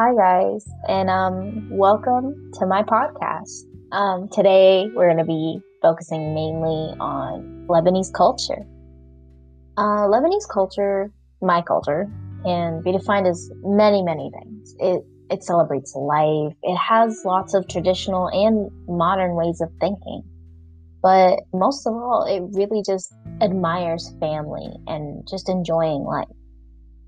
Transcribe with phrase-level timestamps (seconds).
[0.00, 3.64] Hi, guys, and um, welcome to my podcast.
[3.90, 8.64] Um, today, we're going to be focusing mainly on Lebanese culture.
[9.76, 11.10] Uh, Lebanese culture,
[11.42, 12.06] my culture,
[12.44, 14.76] can be defined as many, many things.
[14.78, 16.54] It it celebrates life.
[16.62, 20.22] It has lots of traditional and modern ways of thinking.
[21.02, 26.28] But most of all, it really just admires family and just enjoying life.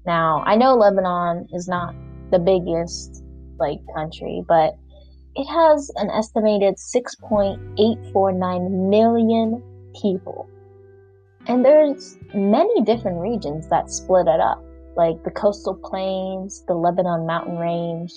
[0.05, 1.95] Now, I know Lebanon is not
[2.31, 3.23] the biggest
[3.59, 4.79] like country, but
[5.37, 9.63] it has an estimated 6.849 million
[10.01, 10.49] people.
[11.47, 14.63] And there's many different regions that split it up,
[14.97, 18.13] like the coastal plains, the Lebanon mountain range,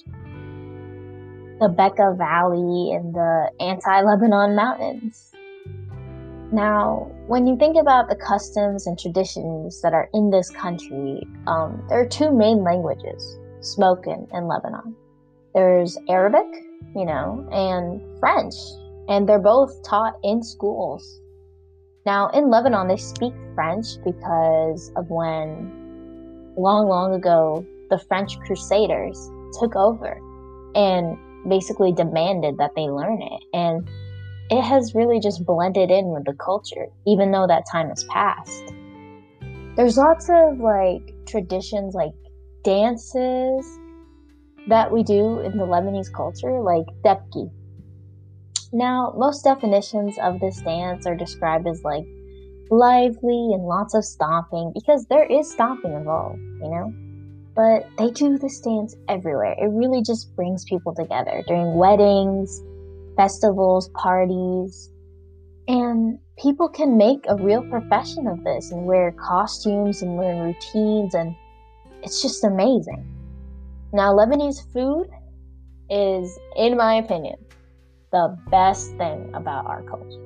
[1.60, 5.32] the Bekaa Valley, and the anti-Lebanon mountains.
[6.52, 11.82] Now, when you think about the customs and traditions that are in this country, um,
[11.90, 14.96] there are two main languages spoken in Lebanon.
[15.54, 16.48] There's Arabic,
[16.96, 18.54] you know, and French,
[19.08, 21.20] and they're both taught in schools.
[22.06, 29.30] Now, in Lebanon, they speak French because of when, long, long ago, the French Crusaders
[29.60, 30.20] took over
[30.76, 31.18] and
[31.50, 33.44] basically demanded that they learn it.
[33.54, 33.88] And
[34.50, 38.74] it has really just blended in with the culture, even though that time has passed.
[39.76, 42.14] There's lots of like traditions like
[42.64, 43.80] dances
[44.68, 47.50] that we do in the Lebanese culture, like debki.
[48.72, 52.06] Now, most definitions of this dance are described as like
[52.72, 56.94] lively and lots of stomping because there is stomping involved, you know?
[57.56, 59.56] But they do this dance everywhere.
[59.60, 62.64] It really just brings people together during weddings,
[63.16, 64.90] festivals, parties.
[65.68, 71.14] And people can make a real profession of this and wear costumes and learn routines
[71.14, 71.36] and
[72.04, 73.06] it's just amazing.
[73.94, 75.08] Now, Lebanese food
[75.90, 77.38] is, in my opinion,
[78.12, 80.20] the best thing about our culture.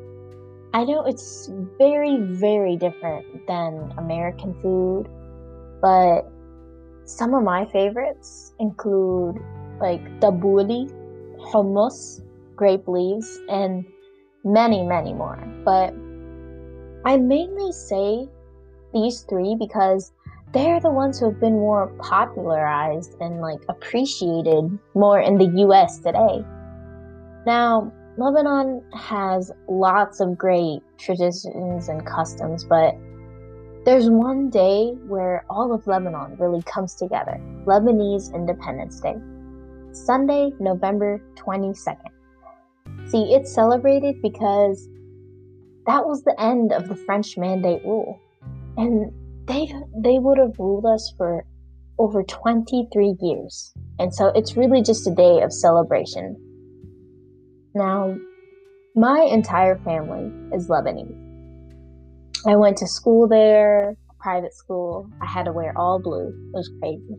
[0.74, 5.08] I know it's very, very different than American food,
[5.82, 6.24] but
[7.06, 9.38] some of my favorites include
[9.80, 10.92] like tabbouleh,
[11.52, 12.22] hummus,
[12.56, 13.86] grape leaves, and
[14.44, 15.38] many, many more.
[15.64, 15.94] But
[17.06, 18.28] I mainly say
[18.94, 20.12] these three because
[20.54, 26.00] they're the ones who have been more popularized and like appreciated more in the US
[26.00, 26.44] today.
[27.46, 32.96] Now, Lebanon has lots of great traditions and customs, but
[33.86, 39.16] there's one day where all of Lebanon really comes together Lebanese Independence Day,
[39.92, 42.10] Sunday, November 22nd.
[43.10, 44.90] See, it's celebrated because
[45.86, 48.20] that was the end of the French Mandate rule.
[48.76, 49.14] And
[49.48, 51.46] they they would have ruled us for
[52.00, 53.74] over 23 years.
[54.00, 56.36] And so it's really just a day of celebration.
[57.74, 58.16] Now,
[58.96, 61.24] my entire family is Lebanese.
[62.48, 65.10] I went to school there, private school.
[65.22, 66.28] I had to wear all blue.
[66.28, 67.16] It was crazy.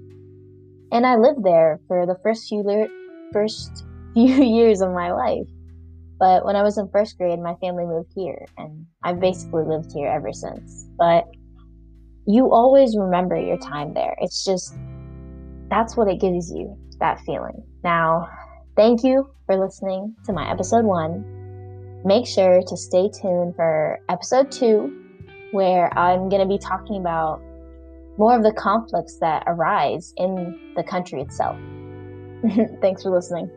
[0.93, 2.89] And I lived there for the first few le-
[3.33, 3.85] first
[4.15, 5.49] few years of my life.
[6.21, 9.93] But when I was in first grade, my family moved here, and I've basically lived
[9.95, 10.89] here ever since.
[10.99, 11.25] But
[12.29, 14.15] you always remember your time there.
[14.21, 14.77] It's just
[15.71, 17.65] that's what it gives you that feeling.
[17.83, 18.29] Now,
[18.77, 21.25] thank you for listening to my episode one.
[22.05, 24.95] Make sure to stay tuned for episode two,
[25.53, 27.41] where I'm going to be talking about
[28.19, 31.57] more of the conflicts that arise in the country itself.
[32.83, 33.51] Thanks for listening.